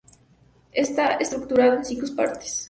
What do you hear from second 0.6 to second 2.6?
Está estructurado en cinco partes.